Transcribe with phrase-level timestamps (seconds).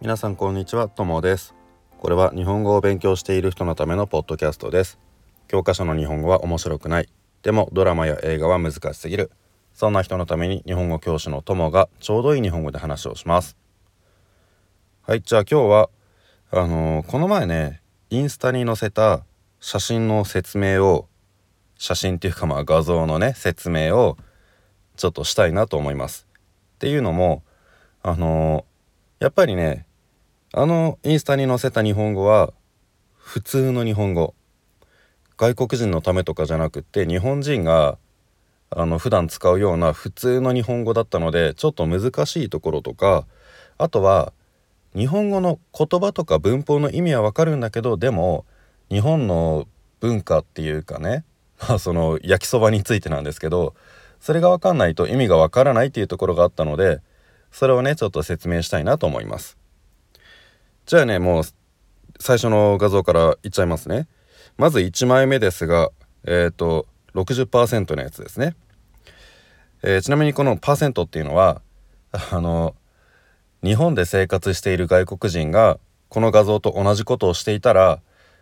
[0.00, 1.56] 皆さんこんにちは、ともです。
[1.98, 4.96] これは日本語を勉強している人のためのポッドキャストです。
[5.48, 7.08] 教科書の日本語は面白くない。
[7.42, 9.32] でもドラマや映画は難しすぎる。
[9.74, 13.56] そんな人のために日本語教師のともがちょうどいい日本語で話をします。
[15.02, 15.90] はいじゃあ今日は
[16.52, 19.24] あのー、この前ねインスタに載せた
[19.58, 21.08] 写真の説明を
[21.76, 24.16] 写真っていうかまあ画像のね説明を
[24.94, 26.28] ちょっとしたいなと思います。
[26.76, 27.42] っていうのも
[28.04, 29.86] あのー、やっぱりね
[30.52, 32.54] あのインスタに載せた日本語は
[33.14, 34.34] 普通の日本語
[35.36, 37.98] 外国人のためとかじゃなくって日本人が
[38.70, 43.26] あの普段使うような普通の日本語だったのでちょっと難しいところとか
[43.76, 44.32] あとは
[44.96, 48.46] 日本語の言葉とか文法の意味はわかるんだけどでも
[48.90, 49.68] 日本の
[50.00, 51.24] 文化っていうかね
[51.68, 53.74] まあその焼きそばについてなんですけど
[54.18, 57.02] それが分かんないと意味がわからないっていうところがあったので
[57.52, 59.57] それをねちょっと説明したいなと思います。
[60.88, 61.42] じゃあねもう
[62.18, 64.08] 最初の画像からいっちゃいますね。
[64.56, 65.90] まず1枚目ですが
[66.24, 68.56] えっ、ー、と60%のやつですね、
[69.82, 71.60] えー、ちなみにこのパーセントっていうのは
[72.32, 72.74] あの
[73.62, 75.78] 日本で生活している外国人が
[76.08, 78.00] この画像と同じことをしていたら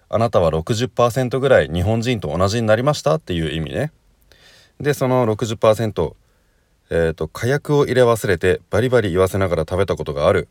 [0.08, 3.17] あなたは60%ぐらい日本人と同じになりました？
[3.17, 3.91] っていう意味ね。
[4.80, 6.14] でその60%
[6.91, 10.47] えっ、ー、と火薬を入れ忘れてバリバリ言わせながら食べたことがある。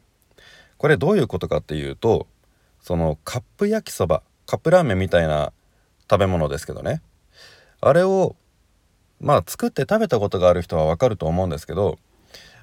[0.86, 2.28] これどういうことかっていうと
[2.80, 5.52] そのカップ焼きそばカップラーメンみたいな
[6.08, 7.02] 食べ物ですけどね。
[7.82, 8.36] あれを
[9.20, 11.98] まあ作って食べたことがある人はわかると思うんですけど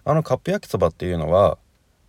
[0.05, 1.59] あのカップ焼きそばっていうのは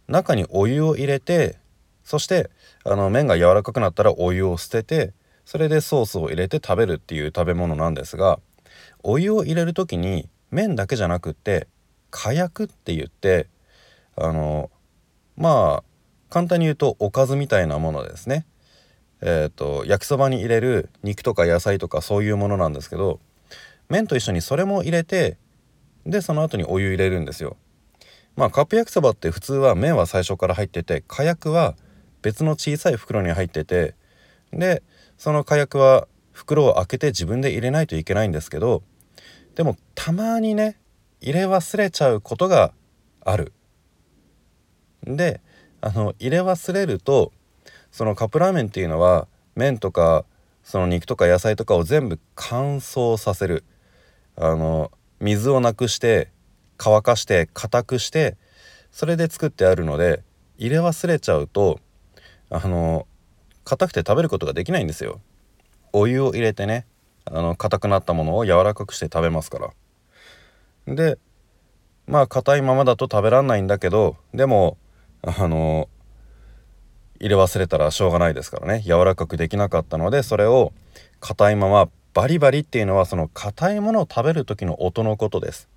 [0.08, 1.58] 中にお湯を入れて
[2.04, 2.52] そして
[2.86, 5.14] あの麺が柔らかくなったらお湯を捨てて
[5.46, 8.40] それでソースを入れて食べるっていう食べ物なんですが
[9.02, 11.68] お湯を入れる時に麺だけじゃなくって
[12.12, 13.48] 火薬って言って
[14.16, 14.70] あの
[15.36, 15.93] まあ
[16.34, 18.48] 簡単に言うとおかずみたいなものですね。
[19.22, 23.20] えーと、焼きそばに入れる肉とか野菜とかそういうものなんですけど
[23.88, 25.38] 麺と一緒にそれも入れて
[26.08, 27.56] でその後にお湯入れるんですよ。
[28.36, 31.76] まあカップ焼きそばって普通は麺は最初から入ってて火薬は
[32.24, 33.94] 別の小さい袋に入ってて
[34.52, 34.82] で
[35.20, 38.82] その火薬は袋を開けて自分で入れないといけないんですけど
[39.54, 40.80] でもたまにね
[41.22, 42.74] 入れ忘れちゃうことが
[43.24, 43.54] ある。
[45.04, 45.40] で
[45.86, 47.34] あの入れ忘れると
[47.92, 50.24] そのカップラーメンっていうのは麺とか
[50.64, 53.66] その肉とか野菜とかを全部乾燥させる
[54.38, 56.32] あの水をなくして
[56.78, 58.38] 乾かして硬くして
[58.92, 60.24] それで作ってあるので
[60.58, 61.82] 入れ忘れちゃうと
[62.50, 63.06] あの
[63.66, 65.20] 硬くて食べることができないんですよ。
[65.92, 66.86] お湯を入れてね
[67.26, 69.60] あの硬くなったものを柔らかくして食べますか
[70.88, 70.96] ら。
[70.96, 71.18] で
[72.08, 74.78] まあ硬いままだと食べらんないんだけどでも
[75.24, 75.90] あの
[77.20, 78.82] 入れ忘れたらしょうがないですからね。
[78.82, 80.74] 柔らかくできなかったのでそれを
[81.22, 85.70] 硬いままバリバリっていうのはその硬いものを食べる時の音のことです。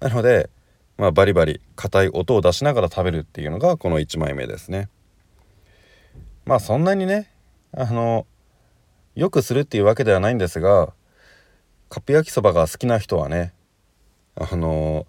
[0.00, 0.50] なので
[0.98, 4.88] まあバリバリ硬い音を出しながら食べるっていうのがこの1枚目ですね。
[6.44, 7.30] まあそんなにね
[7.72, 8.26] あの
[9.14, 10.92] よくするっていうわけではないんですが
[11.88, 13.52] カップ焼きそばが好きな人はね
[14.34, 15.06] あの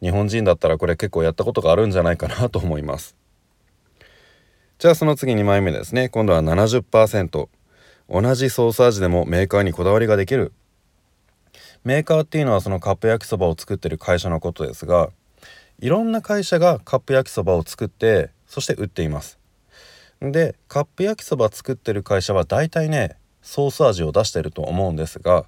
[0.00, 3.16] 日本人だったらこれ結構やったことがあるんじゃないかなと思います。
[4.78, 6.08] じゃあその次2枚目ですね。
[6.08, 7.48] 今度は70%
[8.08, 10.52] 同じソース味でもメーカーにこだわりができる。
[11.84, 15.10] メーカーっていうのはそのカップ焼きそばを作ってる会社のことですが
[15.78, 19.38] いろんな会社がカップ焼きそばを作ってそして売っています。
[20.20, 25.46] でカップ焼きそば作ってる会社は大体ねソース味を出してると思うんですが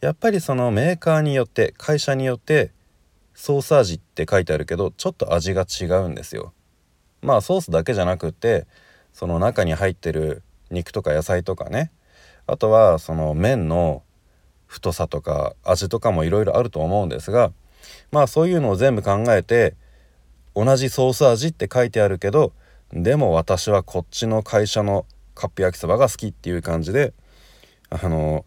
[0.00, 2.72] やっぱりそのメーカーによって会社によって
[3.40, 6.52] ソース味って書いてあるけどちょっと味が違うんですよ。
[7.22, 8.66] まあソースだけじゃなくて
[9.14, 11.90] その中に入ってる肉とか野菜とかね
[12.46, 14.02] あとはその麺の
[14.66, 17.50] 太さとか味とかもいろいろあると思うんですが
[18.12, 19.74] まあそういうのを全部考えて
[20.54, 22.52] 同じソース味って書いてあるけど
[22.92, 27.14] でも私はこっちの会社のカップ焼きそばが好きっていう感じで
[27.88, 28.44] あの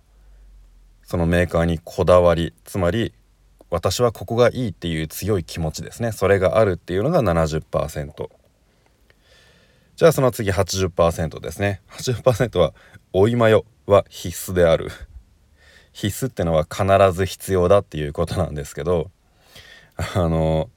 [1.01, 3.12] そのメーカーにこだわりつまり
[3.74, 6.12] 私はここがいいっていう強い気持ちですね。
[6.12, 8.30] それがあるっていうのが70%
[9.96, 11.81] じゃあその次80%ですね。
[11.90, 12.75] 80%は
[13.14, 14.92] 追いマヨは必須である。
[15.92, 19.10] 必須ってのは必ず必要だっていうことなんですけど
[19.96, 20.69] あの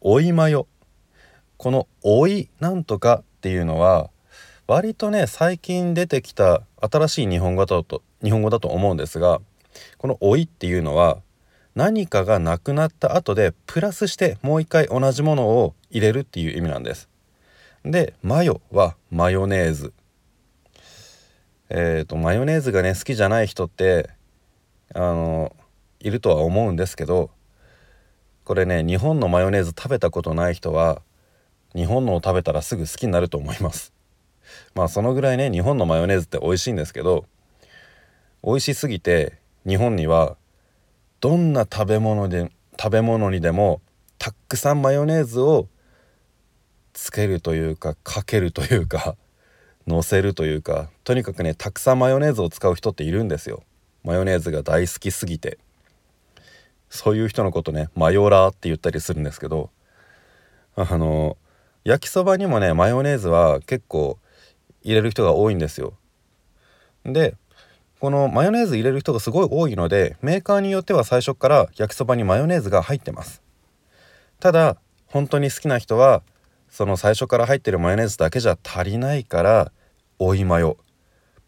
[0.00, 0.66] 追いマヨ
[1.56, 4.10] この追いなんとかっていうのは
[4.66, 9.40] 割とね最近出てきた新しい日本語だと日本語だと思うんですが
[9.98, 11.18] この老いっていうのは
[11.74, 17.08] 何かがなくなった後でプラスしてもう一回同じものを入れるっていう意味なんです。
[17.84, 19.92] でマヨはマヨネーズ。
[21.70, 24.10] えっ、ー、とマヨネーズがね好きじゃない人って
[24.94, 25.54] あの
[26.00, 27.30] いるとは思うんですけど
[28.44, 31.02] これね日本のマヨネーズ食べたことない人は
[31.74, 33.92] 日本のを食べたらすぐ好きになると思います。
[34.74, 37.26] まあそのぐらいね日本のマヨネーズって美味しいんですけど
[38.42, 40.36] 美味しすぎて日本には
[41.20, 43.80] どんな食べ物で食べ物にでも
[44.18, 45.68] たくさんマヨネーズを
[46.92, 49.16] つけるというかかけるというか
[49.86, 53.62] のせるというかとにかくねたくさんマヨネーズを使う人っているんですよ。
[54.02, 55.58] マヨネーズが大好きすぎて。
[56.88, 59.70] そういう人のことねマヨラーって言ったりするんですけど
[60.74, 61.36] あの
[61.84, 64.18] 焼きそばにもねマヨネーズは結構
[64.82, 65.94] 入れる人が多いんですよ。
[67.04, 67.36] で
[68.00, 73.42] このマヨネーズ入れる人がすごい多いのでメーカーによっては最初から焼きそばにマヨネーズが入ってます。
[74.40, 76.22] ただ本当に好きな人は
[76.70, 79.72] その最初から入ってるマヨネーズだけじゃ足りないから
[80.18, 80.78] 追いマヨ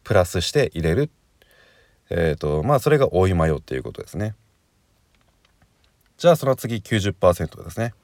[0.05, 1.11] プラスして入れる。
[2.11, 4.35] えっ、ー、とまあそれが追いマヨっていうことですね。
[6.19, 7.95] じゃあその次90%ですね。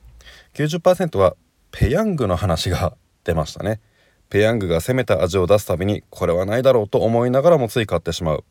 [0.55, 1.37] 90%は
[1.71, 3.83] ペヤングの話が出ましたね。
[4.31, 8.45] ペヤングが攻めた味を出すたびにこれはないだろうと思いながらもつい買ってしまう。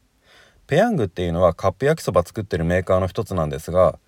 [0.66, 4.00] ペヤングっていうのはカップ焼きそば作ってるメーカーの一つなんですが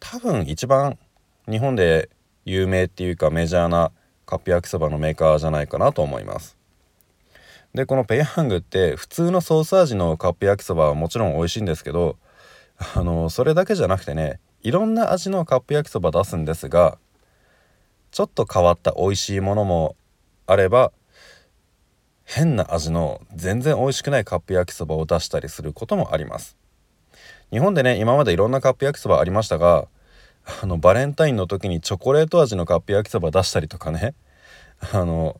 [0.00, 0.98] 多分一番
[1.48, 2.08] 日本で
[2.44, 3.92] 有名っていうかメジャーな
[4.26, 6.56] カップ焼きそばのメーカーじゃないかなと思います。
[7.74, 12.16] でこのペヤングって普通のソース味のカップ焼きそばはもちろん美味しいんですけど
[12.94, 16.98] あのそれだけじゃなくてねいろんな味のカップ焼きそば出すんですが
[18.10, 19.96] ちょっと変わった美味しいものも
[20.46, 20.92] あれば
[22.34, 26.56] 変な味の全然美味しくないカップ焼きそばを出したりすることもあります。
[27.50, 29.86] 日本でね今までいろんなカップ焼きそばありましたが
[30.62, 34.14] あのバレンタインの時にチョコレート味のカップ焼きそば出したりとかね。
[34.92, 35.38] あの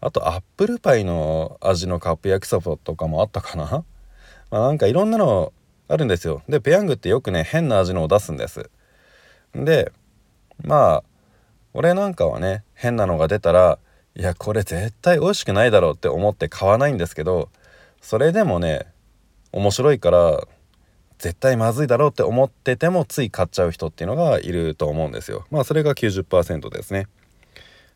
[0.00, 3.84] あとアップルパイの味のカップ焼きそばとかもあったかな、
[4.50, 5.52] まあ、なんかいろんなの
[5.88, 6.42] あるんですよ。
[6.48, 8.70] でペヤングってよくね変な味のを出すんです。
[9.52, 9.90] で
[10.62, 11.04] まあ
[11.74, 13.80] 俺なんかはね変なのが出たら
[14.16, 17.48] いやこれ絶対美味しくないだろうって思って買わないんですけど
[18.00, 18.86] それでもね
[19.52, 20.40] 面白いから
[21.18, 25.46] 絶対まずいだろうって思っててもつい買っちゃう人っていうのがいると思うんですよ。
[25.50, 27.08] まあそれが90%ですね。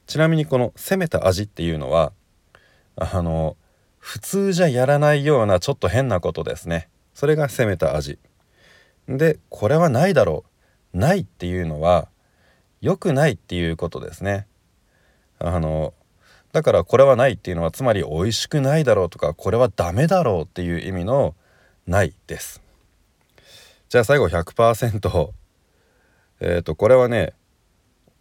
[0.06, 2.12] ちなみにこの攻めた味っていうのは
[2.96, 3.56] あの
[3.98, 6.88] 普通じゃやらないようなちょっと変なことですね。
[7.14, 8.18] それが攻めた味。
[9.08, 10.44] でこれはないだろ
[10.92, 10.98] う。
[10.98, 12.08] ないっていうのは
[12.82, 14.46] 良くないっていうことですね。
[15.38, 15.94] あの
[16.54, 21.34] だからこれはないっていうのはつまり美味しくないだろうとかこれはダメだろうっていう意味の
[21.88, 22.62] ないです。
[23.88, 25.30] じゃあ最後100%
[26.38, 27.32] えっ、ー、とこれはね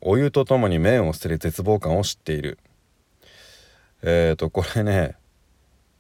[0.02, 2.58] お湯とともに麺を捨てる絶望感を知っている。
[4.02, 5.16] えっ、ー、とこれね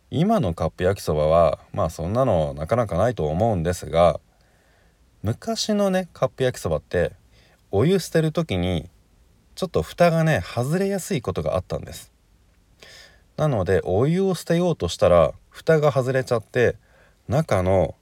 [0.09, 4.19] 今のカップ焼きそばはまあそんなのなかなかないと思うんですが
[5.21, 7.11] 昔のねカップ焼きそばって
[7.69, 8.89] お湯捨てる時に
[9.53, 12.12] ちょっと蓋がね外れやすいことがあったんです。
[13.37, 16.77] なのでお湯を捨てようとしたら蓋が外れちゃって
[17.27, 17.95] 中の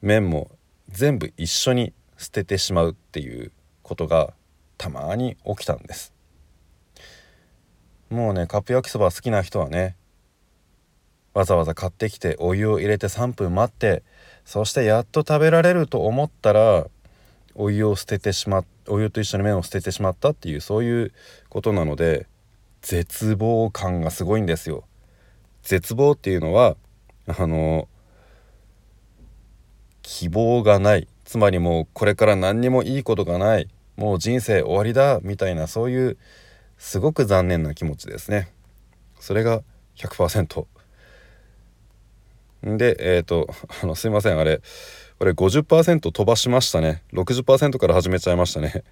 [0.00, 0.50] 麺も
[0.88, 3.52] 全部一緒に捨ててしまうっていう
[3.82, 4.32] ことが
[4.76, 6.12] たまに起きたんです。
[8.10, 9.96] もうねカップ焼きそば好きな人はね
[11.34, 14.02] わざわざ買ってきてお湯を入れて3分待って
[14.44, 16.86] そしてやっと食べられると思ったら
[17.54, 21.12] お湯を捨ててしまお湯と一緒に麺を捨ててしまったっていうそういう
[21.50, 22.26] ことなので
[22.88, 24.84] 絶望感がすごいんですよ。
[25.62, 26.78] 絶望っていうのは
[27.26, 27.86] あの
[30.00, 31.06] 希望がない。
[31.26, 33.68] つまりもうこれから何にもいいことがない。
[33.96, 36.16] もう人生終わりだみたいなそういう
[36.78, 38.50] すごく残念な気持ちですね。
[39.20, 39.62] それが
[39.96, 40.64] 100%
[42.62, 43.50] でえっ、ー、と
[43.82, 44.38] あのすいません。
[44.38, 44.62] あれ
[45.18, 47.02] これ50%飛ばしましたね。
[47.12, 48.82] 60%から始めちゃいましたね。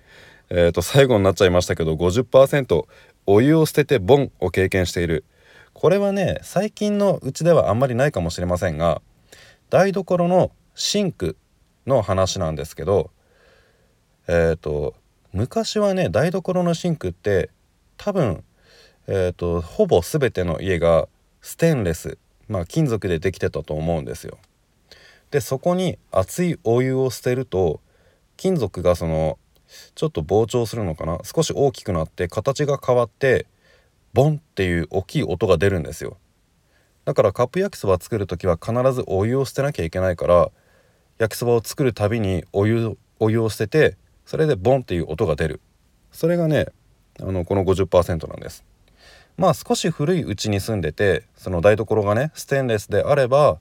[0.51, 2.87] えっ、ー、と最後になっちゃいましたけど50%
[3.27, 5.25] お湯を捨ててボンを経験している
[5.73, 9.03] これはね最近のうちではあんまりないかもしれませんが
[9.71, 11.37] 台所のシンク
[11.87, 13.11] の話なんですけど
[14.29, 14.95] えっ、ー、と
[15.33, 17.51] 昔はね台所のシンクって
[17.97, 18.45] 多分
[19.07, 21.09] えっ、ー、とほぼ全ての家が
[21.41, 24.39] ステンレスまあ金属でできてたと思うんですよ。
[25.31, 27.81] でそこに熱いお湯を捨てると
[28.37, 29.39] 金属がその
[29.95, 31.19] ちょっと膨張するのかな？
[31.25, 33.47] 少し大きくなって形が変わって
[34.13, 36.17] ボンっていう大きい音が出るんですよ。
[37.05, 40.51] だからカップ焼きそば作る時は必ずお湯を捨てなきゃいけないから
[41.19, 45.61] 焼きそばを作るたびにお湯お湯を捨ててそれでボンっていう音が出る。
[46.13, 46.67] それがね
[47.21, 48.65] あのこの50%なんです。
[49.37, 53.59] まあ少し古いうちに住んでてその台所がねステンレスであれば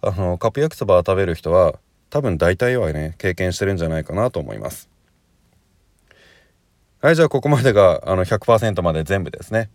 [0.00, 1.78] あのカップ焼きそばを食べる人は
[2.10, 4.88] 多分大体はね経験してるんじゃないかなと思います。
[7.00, 9.70] はいじゃあここまでがあの100%まで全部ですね。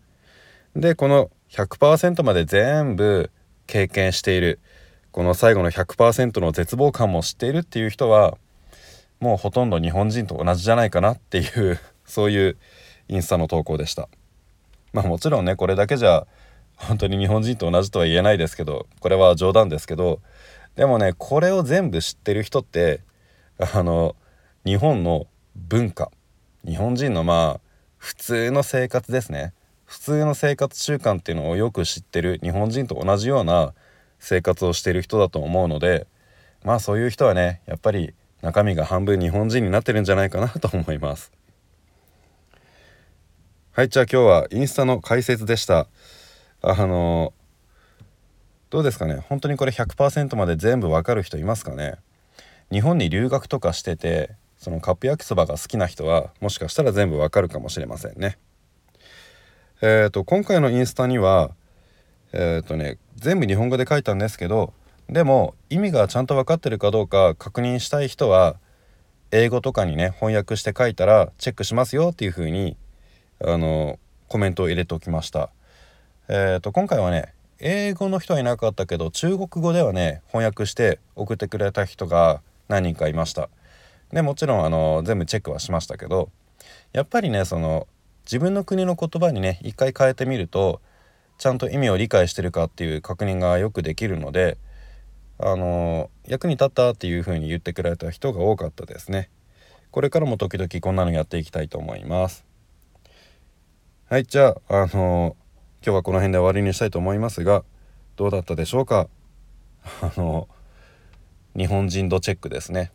[0.76, 3.32] でこの100%まで全部
[3.66, 4.60] 経験している
[5.14, 8.38] この最後の100%の絶望感も知っているっていう人は
[9.22, 12.58] もうほとんど日本人と同じじゃないかなっていうそういう
[13.08, 14.10] インスタの投稿でした。
[14.92, 16.28] まあもちろんねこれだけじゃ
[16.76, 20.20] 本当に日本人と同じとは言えないですけどこれは冗談ですけど
[20.76, 23.00] でもねこれを全部知ってる人って
[23.60, 24.18] あの
[24.66, 26.12] 日本の文化
[26.66, 27.60] 日本人のまあ
[27.98, 29.54] 普通の生活ですね。
[29.86, 33.74] 普通の生活習慣っていうのをよく知ってる日本人と同じような
[34.18, 36.08] 生活をしている人だと思うので
[36.64, 41.32] まあそういう人はねやっぱり中身が半分日本人になってるんじゃないかなと思います。
[43.72, 45.88] はいじゃあ今日はインスタの解説でした。
[46.62, 47.34] あの
[48.70, 49.16] どうですかね？
[49.30, 51.96] 本当にこれ100%まで全部わかる人いますかね？
[52.72, 54.32] 日本に留学とかしてて
[54.64, 58.38] そのカップ焼きそばが好きな人はもしかしたら全部わかるかもしれませんね
[59.82, 61.52] えーと、今回のインスタには
[62.32, 64.74] えっ、ー、とね全部日本語で書いたんですけど
[65.10, 68.56] でも意味がちゃんと分かってるかどうか確認したい人は
[69.32, 72.78] 英語とかにね翻訳して書いたらチェックしますよっていう風に
[73.44, 75.50] あのコメントを入れておきました。
[76.30, 83.50] えーと、今回はね英語の人はいなかったけど中国語ではね翻訳して送ってくれた人が何人かいました。
[84.14, 86.30] でもちろんあの全部チェックはしましたけど
[86.94, 87.88] やっぱりねその
[88.26, 90.82] 自分の国の言葉にね一回変えてみると
[91.40, 94.58] ちゃんと意味を理解してるかっていう確認がよくできるので
[95.40, 99.30] あの役に立ったっていう風に言ってくれた人が多かったですね。
[99.90, 102.46] これからも時々こんなのやっていきたいと思います。
[104.10, 105.36] はいじゃああの
[105.84, 107.64] 今日はこの辺で終わりにしたいと思いますが
[108.16, 109.08] どうだったでしょうか？
[110.02, 110.48] あの
[111.58, 112.92] 日本人度チェックですね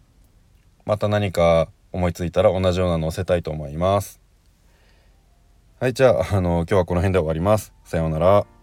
[0.88, 4.22] また何か思いついたら同じようなの載せたいと思います。
[5.78, 7.74] はいじゃああの今日はこの辺で終わります。
[7.84, 8.57] さようなら。